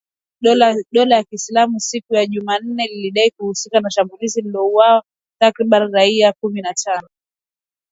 [0.95, 5.03] Dola ya ki islamu siku ya Jumanne lilidai kuhusika na shambulizi lililoua
[5.39, 7.07] takribani raia kumi na tano